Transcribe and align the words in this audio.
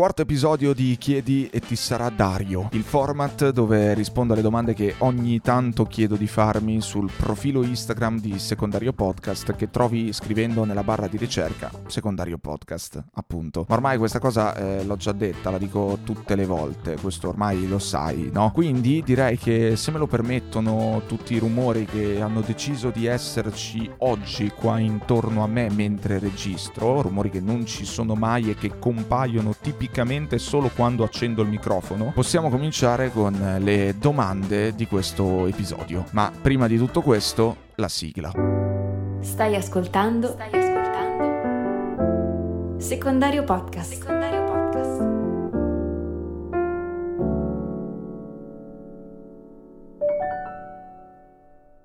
Quarto 0.00 0.22
episodio 0.22 0.72
di 0.72 0.96
Chiedi 0.96 1.50
e 1.52 1.60
ti 1.60 1.76
sarà 1.76 2.08
Dario, 2.08 2.70
il 2.72 2.84
format 2.84 3.50
dove 3.50 3.92
rispondo 3.92 4.32
alle 4.32 4.40
domande 4.40 4.72
che 4.72 4.94
ogni 5.00 5.42
tanto 5.42 5.84
chiedo 5.84 6.16
di 6.16 6.26
farmi 6.26 6.80
sul 6.80 7.10
profilo 7.14 7.62
Instagram 7.62 8.18
di 8.18 8.38
Secondario 8.38 8.94
Podcast 8.94 9.54
che 9.56 9.68
trovi 9.68 10.10
scrivendo 10.14 10.64
nella 10.64 10.82
barra 10.82 11.06
di 11.06 11.18
ricerca 11.18 11.70
Secondario 11.86 12.38
Podcast, 12.38 13.04
appunto. 13.12 13.66
Ma 13.68 13.74
ormai 13.74 13.98
questa 13.98 14.18
cosa 14.20 14.56
eh, 14.56 14.84
l'ho 14.84 14.96
già 14.96 15.12
detta, 15.12 15.50
la 15.50 15.58
dico 15.58 15.98
tutte 16.02 16.34
le 16.34 16.46
volte, 16.46 16.96
questo 16.98 17.28
ormai 17.28 17.68
lo 17.68 17.78
sai, 17.78 18.30
no? 18.32 18.52
Quindi 18.52 19.02
direi 19.04 19.36
che 19.36 19.76
se 19.76 19.90
me 19.90 19.98
lo 19.98 20.06
permettono 20.06 21.02
tutti 21.06 21.34
i 21.34 21.38
rumori 21.38 21.84
che 21.84 22.22
hanno 22.22 22.40
deciso 22.40 22.88
di 22.88 23.04
esserci 23.04 23.90
oggi 23.98 24.48
qua 24.48 24.78
intorno 24.78 25.42
a 25.42 25.46
me 25.46 25.68
mentre 25.68 26.18
registro, 26.18 27.02
rumori 27.02 27.28
che 27.28 27.40
non 27.40 27.66
ci 27.66 27.84
sono 27.84 28.14
mai 28.14 28.48
e 28.48 28.54
che 28.54 28.78
compaiono 28.78 29.54
tipicamente 29.60 29.88
tipicamente 29.90 30.38
solo 30.38 30.70
quando 30.72 31.02
accendo 31.02 31.42
il 31.42 31.48
microfono, 31.48 32.12
possiamo 32.14 32.48
cominciare 32.48 33.10
con 33.10 33.56
le 33.58 33.96
domande 33.98 34.72
di 34.74 34.86
questo 34.86 35.46
episodio. 35.46 36.06
Ma 36.12 36.30
prima 36.40 36.68
di 36.68 36.78
tutto 36.78 37.02
questo, 37.02 37.56
la 37.74 37.88
sigla. 37.88 38.30
Stai 39.20 39.56
ascoltando? 39.56 40.28
Stai 40.28 40.50
ascoltando? 40.52 40.78
Secondario 42.78 43.42
Podcast. 43.42 43.92
Secondario 43.92 44.19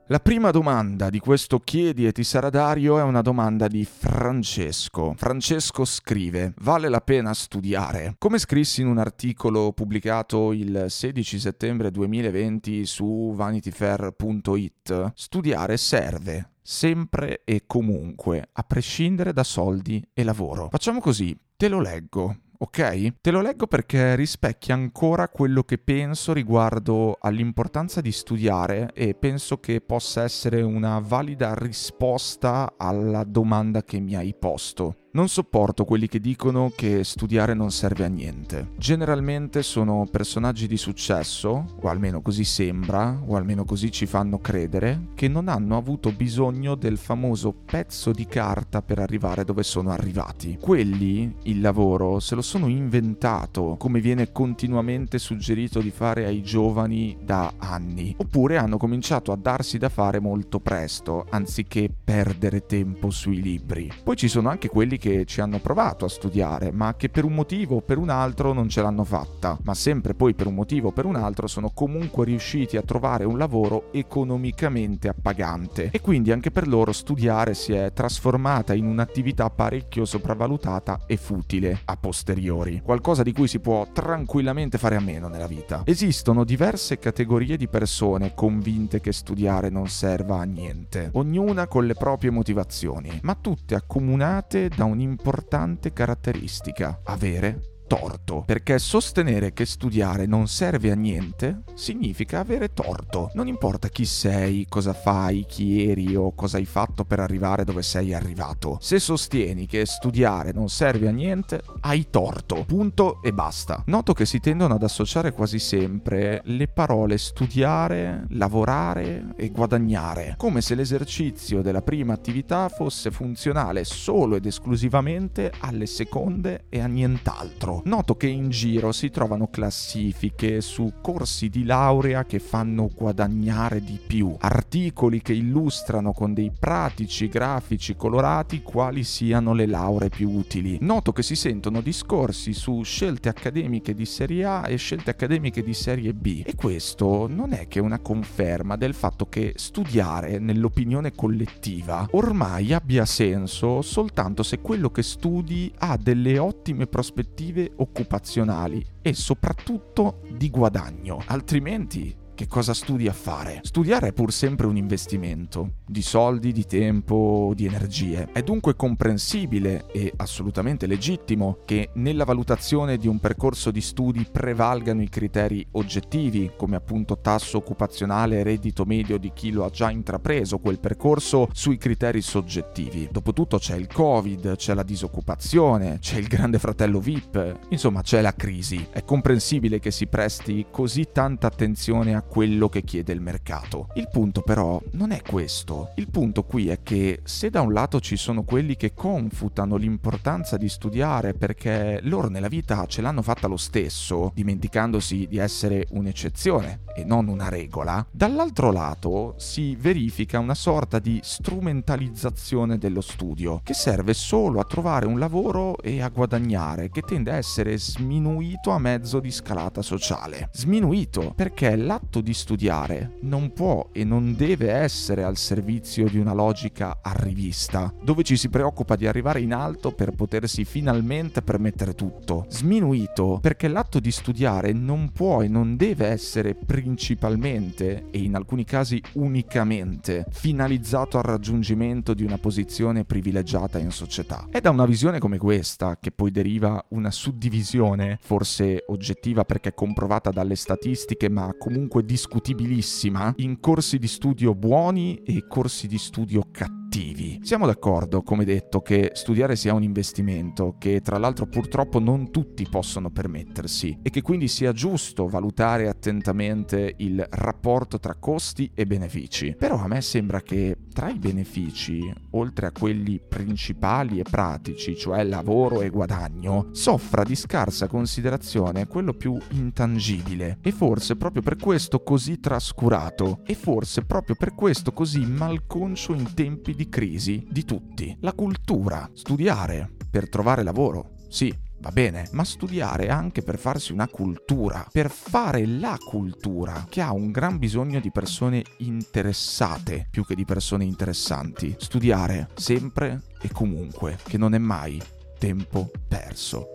La 0.10 0.20
prima 0.20 0.52
domanda 0.52 1.10
di 1.10 1.18
questo 1.18 1.60
Chiedi 1.60 2.06
e 2.06 2.12
ti 2.12 2.24
sarà 2.24 2.52
Dario 2.52 3.00
è 3.00 3.02
una 3.02 3.24
domanda 3.24 3.68
di 3.68 3.84
Francesco. 3.86 5.16
Francesco 5.18 5.84
scrive: 5.84 6.54
Vale 6.60 6.90
la 6.90 7.02
pena 7.02 7.34
studiare? 7.34 8.14
Come 8.20 8.38
scrissi 8.38 8.82
in 8.82 8.88
un 8.88 9.00
articolo 9.00 9.72
pubblicato 9.72 10.52
il 10.52 10.86
16 10.90 11.40
settembre 11.40 11.90
2020 11.90 12.86
su 12.86 13.34
vanityfair.it, 13.36 15.14
studiare 15.16 15.76
serve 15.76 16.52
sempre 16.62 17.42
e 17.44 17.64
comunque, 17.66 18.48
a 18.52 18.62
prescindere 18.62 19.34
da 19.34 19.44
soldi 19.44 20.08
e 20.14 20.24
lavoro. 20.24 20.70
Facciamo 20.70 21.00
così, 21.00 21.36
te 21.58 21.68
lo 21.68 21.80
leggo 21.80 22.38
ok? 22.58 23.16
Te 23.22 23.32
lo 23.32 23.42
leggo 23.42 23.68
perché 23.68 24.16
rispecchia 24.16 24.74
ancora 24.74 25.30
quello 25.30 25.64
che 25.64 25.78
penso 25.78 26.34
riguardo 26.34 27.18
all'importanza 27.20 28.02
di 28.02 28.12
studiare 28.12 28.92
e 28.94 29.14
penso 29.14 29.60
che 29.60 29.82
possa 29.82 30.24
essere 30.24 30.62
una 30.62 31.00
valida 31.00 31.54
risposta 31.54 32.74
alla 32.78 33.24
domanda 33.24 33.84
che 33.84 34.00
mi 34.00 34.16
hai 34.16 34.34
posto. 34.38 35.05
Non 35.16 35.30
sopporto 35.30 35.86
quelli 35.86 36.10
che 36.10 36.20
dicono 36.20 36.74
che 36.76 37.06
studiare 37.06 37.54
non 37.54 37.72
serve 37.72 38.04
a 38.04 38.10
niente. 38.10 38.72
Generalmente 38.76 39.64
sono 39.64 40.06
personaggi 40.12 40.68
di 40.68 40.76
successo, 40.76 41.78
o 41.80 41.88
almeno 41.88 42.22
così 42.22 42.44
sembra, 42.44 43.22
o 43.26 43.38
almeno 43.38 43.64
così 43.64 43.94
ci 43.94 44.08
fanno 44.08 44.40
credere, 44.40 45.12
che 45.16 45.30
non 45.30 45.48
hanno 45.48 45.78
avuto 45.78 46.12
bisogno 46.12 46.76
del 46.76 46.98
famoso 46.98 47.54
pezzo 47.54 48.12
di 48.12 48.26
carta 48.26 48.82
per 48.82 49.00
arrivare 49.00 49.46
dove 49.46 49.64
sono 49.64 49.92
arrivati. 49.92 50.58
Quelli, 50.60 51.34
il 51.44 51.62
lavoro, 51.62 52.20
se 52.20 52.36
lo 52.36 52.42
sono 52.42 52.68
inventato, 52.68 53.78
come 53.80 54.02
viene 54.02 54.34
continuamente 54.34 55.18
suggerito 55.18 55.80
di 55.80 55.92
fare 55.92 56.26
ai 56.26 56.44
giovani 56.44 57.18
da 57.24 57.54
anni. 57.56 58.14
Oppure 58.18 58.58
hanno 58.58 58.76
cominciato 58.76 59.32
a 59.32 59.38
darsi 59.38 59.78
da 59.78 59.88
fare 59.88 60.20
molto 60.20 60.60
presto, 60.60 61.26
anziché 61.30 61.90
perdere 62.04 62.66
tempo 62.66 63.10
sui 63.12 63.42
libri. 63.42 63.90
Poi 64.04 64.18
ci 64.18 64.28
sono 64.28 64.50
anche 64.50 64.68
quelli 64.68 64.98
che 64.98 65.04
che 65.06 65.26
ci 65.26 65.40
hanno 65.40 65.60
provato 65.60 66.06
a 66.06 66.10
studiare, 66.10 66.72
ma 66.72 66.96
che 66.96 67.10
per 67.10 67.26
un 67.26 67.34
motivo 67.36 67.76
o 67.76 67.82
per 67.82 68.00
un 68.00 68.10
altro 68.10 68.54
non 68.54 68.70
ce 68.70 68.82
l'hanno 68.82 69.04
fatta, 69.04 69.56
ma 69.62 69.76
sempre 69.76 70.16
poi 70.16 70.34
per 70.34 70.48
un 70.48 70.56
motivo 70.56 70.88
o 70.88 70.92
per 70.92 71.06
un 71.06 71.16
altro 71.16 71.46
sono 71.46 71.70
comunque 71.70 72.26
riusciti 72.26 72.76
a 72.76 72.82
trovare 72.82 73.24
un 73.24 73.38
lavoro 73.38 73.94
economicamente 73.94 75.08
appagante. 75.08 75.92
E 75.92 76.02
quindi 76.02 76.32
anche 76.32 76.50
per 76.50 76.68
loro 76.68 76.92
studiare 76.92 77.54
si 77.54 77.72
è 77.72 77.92
trasformata 77.94 78.74
in 78.74 78.88
un'attività 78.88 79.48
parecchio 79.52 80.06
sopravvalutata 80.06 81.02
e 81.06 81.18
futile 81.18 81.82
a 81.86 81.98
posteriori, 81.98 82.82
qualcosa 82.84 83.22
di 83.22 83.32
cui 83.32 83.48
si 83.48 83.60
può 83.60 83.86
tranquillamente 83.94 84.80
fare 84.80 84.96
a 84.96 85.02
meno 85.02 85.28
nella 85.28 85.46
vita. 85.46 85.84
Esistono 85.86 86.44
diverse 86.44 86.98
categorie 86.98 87.58
di 87.58 87.68
persone 87.68 88.34
convinte 88.34 89.02
che 89.02 89.12
studiare 89.12 89.70
non 89.70 89.88
serva 89.88 90.40
a 90.40 90.46
niente, 90.46 91.12
ognuna 91.14 91.68
con 91.68 91.86
le 91.86 91.94
proprie 91.94 92.32
motivazioni, 92.32 93.20
ma 93.22 93.36
tutte 93.36 93.76
accomunate 93.76 94.70
da 94.76 94.86
un 94.86 94.94
un'importante 94.96 95.92
caratteristica, 95.92 97.02
avere 97.04 97.75
torto, 97.88 98.44
perché 98.46 98.80
sostenere 98.80 99.54
che 99.54 99.66
studiare 99.66 100.26
non 100.26 100.48
serve 100.48 100.92
a 100.92 100.96
niente 100.96 101.64
significa 101.74 102.40
avere 102.40 102.74
torto. 102.74 103.32
Non 103.34 103.48
importa 103.48 103.88
chi 103.90 104.06
sei, 104.06 104.66
cosa 104.68 104.94
fai, 104.94 105.46
chi 105.48 105.90
eri 105.90 106.16
o 106.16 106.34
cosa 106.34 106.58
hai 106.58 106.66
fatto 106.66 107.06
per 107.06 107.20
arrivare 107.20 107.64
dove 107.64 107.82
sei 107.82 108.14
arrivato. 108.14 108.78
Se 108.82 109.00
sostieni 109.00 109.66
che 109.66 109.86
studiare 109.86 110.52
non 110.52 110.70
serve 110.70 111.08
a 111.08 111.12
niente, 111.12 111.62
hai 111.82 112.08
torto. 112.10 112.64
Punto 112.66 113.22
e 113.22 113.34
basta. 113.34 113.84
Noto 113.88 114.14
che 114.14 114.26
si 114.26 114.40
tendono 114.40 114.76
ad 114.76 114.84
associare 114.84 115.32
quasi 115.32 115.60
sempre 115.60 116.42
le 116.46 116.68
parole 116.68 117.18
studiare, 117.18 118.26
lavorare 118.30 119.34
e 119.36 119.50
guadagnare, 119.50 120.36
come 120.38 120.62
se 120.62 120.76
l'esercizio 120.76 121.62
della 121.62 121.82
prima 121.82 122.14
attività 122.14 122.70
fosse 122.70 123.12
funzionale 123.12 123.84
solo 123.84 124.36
ed 124.36 124.46
esclusivamente 124.46 125.52
alle 125.60 125.86
seconde 125.86 126.66
e 126.70 126.80
a 126.80 126.88
nient'altro 126.88 127.75
noto 127.86 128.16
che 128.16 128.28
in 128.28 128.50
giro 128.50 128.92
si 128.92 129.10
trovano 129.10 129.48
classifiche 129.50 130.62
su 130.62 130.94
corsi 131.02 131.50
di 131.50 131.64
laurea 131.64 132.26
che 132.26 132.40
fanno 132.40 132.90
guadagnare 132.94 133.84
di 133.84 134.00
più, 134.06 134.36
articoli 134.40 135.22
che 135.22 135.34
illustrano 135.34 136.14
con 136.14 136.34
dei 136.34 136.52
pratici 136.58 137.28
grafici 137.28 137.96
colorati 137.96 138.62
quali 138.62 139.04
siano 139.04 139.54
le 139.54 139.66
lauree 139.66 140.10
più 140.10 140.30
utili. 140.30 140.78
Noto 140.82 141.12
che 141.12 141.24
si 141.24 141.36
sentono 141.36 141.82
discorsi 141.82 142.54
su 142.54 142.82
scelte 142.84 143.30
accademiche 143.30 143.94
di 143.94 144.06
serie 144.06 144.46
A 144.46 144.68
e 144.68 144.78
scelte 144.78 145.12
accademiche 145.12 145.64
di 145.64 145.74
serie 145.74 146.14
B 146.14 146.44
e 146.46 146.56
questo 146.56 147.28
non 147.28 147.54
è 147.54 147.68
che 147.68 147.80
una 147.80 148.00
conferma 148.00 148.76
del 148.76 148.94
fatto 148.94 149.28
che 149.28 149.54
studiare 149.56 150.40
nell'opinione 150.40 151.14
collettiva 151.14 152.08
ormai 152.12 152.74
abbia 152.74 153.06
senso 153.06 153.82
soltanto 153.82 154.44
se 154.44 154.60
quello 154.60 154.90
che 154.90 155.04
studi 155.04 155.72
ha 155.80 155.98
delle 155.98 156.38
ottime 156.38 156.88
prospettive 156.88 157.65
occupazionali 157.76 158.86
e 159.02 159.14
soprattutto 159.14 160.22
di 160.30 160.50
guadagno, 160.50 161.22
altrimenti 161.28 162.24
che 162.36 162.48
cosa 162.48 162.74
studi 162.74 163.08
a 163.08 163.14
fare? 163.14 163.62
Studiare 163.64 164.10
è 164.10 164.14
pur 164.14 164.32
sempre 164.32 164.68
un 164.68 164.76
investimento 164.76 165.78
di 165.88 166.02
soldi, 166.02 166.52
di 166.52 166.66
tempo, 166.66 167.54
di 167.56 167.66
energie. 167.66 168.28
È 168.32 168.44
dunque 168.44 168.76
comprensibile 168.76 169.86
e 169.92 170.12
assolutamente 170.18 170.86
legittimo 170.86 171.60
che 171.66 171.90
nella 171.94 172.26
valutazione 172.26 172.98
di 172.98 173.08
un 173.08 173.20
percorso 173.20 173.72
di 173.72 173.82
studi 173.82 174.28
prevalgano 174.30 175.02
i 175.02 175.10
criteri 175.10 175.66
oggettivi, 175.72 176.52
come 176.58 176.76
appunto 176.76 177.18
tasso 177.20 177.58
occupazionale 177.58 178.40
e 178.40 178.44
reddito 178.44 178.84
medio 178.84 179.18
di 179.18 179.32
chi 179.34 179.52
lo 179.52 179.64
ha 179.64 179.70
già 179.70 179.90
intrapreso 179.90 180.60
quel 180.60 180.80
percorso, 180.80 181.48
sui 181.54 181.78
criteri 181.78 182.22
soggettivi. 182.22 183.08
Dopotutto 183.10 183.58
c'è 183.58 183.76
il 183.76 183.88
Covid, 183.88 184.58
c'è 184.58 184.74
la 184.74 184.84
disoccupazione, 184.84 186.00
c'è 186.00 186.18
il 186.18 186.28
grande 186.28 186.60
fratello 186.60 187.00
VIP, 187.00 187.60
insomma 187.70 188.02
c'è 188.02 188.20
la 188.20 188.36
crisi. 188.36 188.86
È 188.92 189.06
comprensibile 189.06 189.80
che 189.80 189.92
si 189.92 190.08
presti 190.08 190.66
così 190.70 191.08
tanta 191.14 191.48
attenzione 191.48 192.14
a 192.14 192.24
quello 192.28 192.70
che 192.70 192.84
chiede 192.84 193.14
il 193.14 193.22
mercato. 193.22 193.88
Il 193.96 194.10
punto 194.12 194.42
però 194.42 194.82
non 194.92 195.12
è 195.12 195.22
questo. 195.22 195.92
Il 195.96 196.10
punto 196.10 196.44
qui 196.44 196.70
è 196.70 196.80
che 196.84 197.22
se 197.24 197.50
da 197.50 197.62
un 197.62 197.74
lato 197.74 198.00
ci 198.00 198.18
sono 198.18 198.44
quelli 198.44 198.76
che 198.76 198.94
confutano 198.94 199.76
l'importanza 199.76 200.58
di 200.58 200.70
studiare 200.70 201.34
perché 201.34 202.00
loro 202.04 202.28
nella 202.28 202.48
vita 202.48 202.86
ce 202.86 203.02
l'hanno 203.02 203.22
fatta 203.22 203.48
lo 203.48 203.58
stesso, 203.58 204.32
dimenticandosi 204.34 205.28
di 205.28 205.38
essere 205.38 205.88
un'eccezione 205.92 206.82
e 206.96 207.04
non 207.04 207.28
una 207.28 207.50
regola, 207.50 208.06
dall'altro 208.12 208.72
lato 208.72 209.36
si 209.38 209.76
verifica 209.76 210.40
una 210.40 210.56
sorta 210.56 211.00
di 211.00 211.20
strumentalizzazione 211.22 212.78
dello 212.78 213.02
studio 213.02 213.62
che 213.64 213.74
serve 213.74 214.14
solo 214.14 214.60
a 214.60 214.66
trovare 214.66 215.06
un 215.06 215.20
lavoro 215.20 215.78
e 215.80 216.02
a 216.02 216.10
guadagnare, 216.10 216.90
che 216.90 217.02
tende 217.02 217.32
a 217.32 217.36
essere 217.36 217.78
sminuito 217.78 218.72
a 218.72 218.80
mezzo 218.80 219.20
di 219.20 219.32
scalata 219.32 219.82
sociale. 219.82 220.50
Sminuito 220.54 221.34
perché 221.36 221.76
l'atto 221.76 222.15
di 222.22 222.34
studiare 222.34 223.18
non 223.22 223.54
può 223.54 223.90
e 223.92 224.04
non 224.04 224.36
deve 224.36 224.72
essere 224.72 225.24
al 225.24 225.38
servizio 225.38 226.08
di 226.08 226.18
una 226.18 226.34
logica 226.34 227.00
arrivista, 227.02 227.94
dove 228.04 228.24
ci 228.24 228.38
si 228.38 228.50
preoccupa 228.50 228.96
di 228.96 229.08
arrivare 229.08 229.42
in 229.42 229.54
alto 229.54 229.92
per 229.92 230.12
potersi 230.12 230.66
finalmente 230.66 231.42
permettere 231.42 231.94
tutto. 231.94 232.46
Sminuito 232.50 233.40
perché 233.42 233.68
l'atto 233.68 234.00
di 234.00 234.12
studiare 234.12 234.72
non 234.72 235.12
può 235.12 235.42
e 235.42 235.48
non 235.48 235.76
deve 235.76 236.08
essere 236.08 236.56
principalmente 236.56 238.06
e 238.12 238.20
in 238.20 238.36
alcuni 238.36 238.64
casi 238.64 239.02
unicamente 239.14 240.26
finalizzato 240.30 241.18
al 241.18 241.24
raggiungimento 241.24 242.14
di 242.14 242.24
una 242.24 242.38
posizione 242.38 243.06
privilegiata 243.06 243.80
in 243.80 243.92
società. 243.92 244.48
È 244.50 244.62
da 244.62 244.70
una 244.70 244.86
visione 244.86 245.20
come 245.20 245.38
questa 245.38 245.98
che 246.00 246.12
poi 246.12 246.32
deriva 246.32 246.84
una 246.90 247.12
suddivisione, 247.12 248.18
forse 248.22 248.84
oggettiva 248.88 249.44
perché 249.44 249.74
comprovata 249.74 250.32
dalle 250.32 250.56
statistiche, 250.56 251.30
ma 251.30 251.54
comunque 251.58 252.05
discutibilissima, 252.06 253.34
in 253.38 253.60
corsi 253.60 253.98
di 253.98 254.08
studio 254.08 254.56
buoni 254.56 255.22
e 255.24 255.46
corsi 255.48 255.88
di 255.88 255.98
studio 255.98 256.44
cattivi 256.52 256.85
cattivi. 256.96 257.40
Siamo 257.44 257.66
d'accordo, 257.66 258.22
come 258.22 258.46
detto, 258.46 258.82
che 258.82 259.12
studiare 259.14 259.56
sia 259.58 259.74
un 259.74 259.84
investimento 259.84 260.76
che 260.78 261.02
tra 261.02 261.18
l'altro 261.18 261.46
purtroppo 261.46 262.00
non 262.00 262.32
tutti 262.32 262.66
possono 262.70 263.12
permettersi 263.12 264.00
e 264.02 264.10
che 264.10 264.22
quindi 264.22 264.48
sia 264.48 264.72
giusto 264.72 265.28
valutare 265.28 265.90
attentamente 265.90 266.96
il 266.98 267.26
rapporto 267.30 268.00
tra 268.00 268.16
costi 268.16 268.72
e 268.74 268.86
benefici. 268.86 269.56
Però 269.58 269.78
a 269.78 269.88
me 269.88 270.02
sembra 270.02 270.42
che 270.42 270.78
tra 270.94 271.10
i 271.10 271.20
benefici, 271.20 272.12
oltre 272.32 272.68
a 272.68 272.72
quelli 272.72 273.20
principali 273.20 274.20
e 274.20 274.24
pratici, 274.24 274.96
cioè 274.96 275.24
lavoro 275.24 275.82
e 275.82 275.90
guadagno, 275.90 276.70
soffra 276.72 277.24
di 277.24 277.36
scarsa 277.36 277.88
considerazione 277.88 278.88
quello 278.88 279.14
più 279.14 279.38
intangibile 279.52 280.60
e 280.62 280.72
forse 280.72 281.18
proprio 281.18 281.42
per 281.42 281.58
questo 281.58 282.02
così 282.02 282.40
trascurato 282.40 283.42
e 283.46 283.56
forse 283.56 284.06
proprio 284.06 284.36
per 284.36 284.56
questo 284.56 284.94
così 284.94 285.26
malconcio 285.26 286.14
in 286.14 286.34
tempi 286.34 286.74
di 286.74 286.85
crisi 286.90 287.46
di 287.50 287.66
tutti. 287.66 288.16
La 288.22 288.34
cultura, 288.34 289.10
studiare 289.14 289.92
per 290.10 290.30
trovare 290.30 290.64
lavoro. 290.64 291.16
Sì, 291.30 291.54
va 291.80 291.92
bene, 291.92 292.28
ma 292.32 292.44
studiare 292.44 293.10
anche 293.10 293.42
per 293.42 293.58
farsi 293.58 293.92
una 293.92 294.08
cultura, 294.08 294.88
per 294.92 295.10
fare 295.10 295.66
la 295.66 295.98
cultura, 295.98 296.86
che 296.90 297.02
ha 297.02 297.14
un 297.14 297.32
gran 297.32 297.58
bisogno 297.58 298.00
di 298.00 298.12
persone 298.12 298.64
interessate 298.78 300.08
più 300.10 300.26
che 300.26 300.36
di 300.36 300.46
persone 300.46 300.84
interessanti. 300.84 301.76
Studiare 301.78 302.50
sempre 302.56 303.24
e 303.42 303.50
comunque, 303.52 304.18
che 304.24 304.38
non 304.38 304.54
è 304.54 304.58
mai 304.58 305.02
tempo 305.38 305.92
perso. 306.08 306.75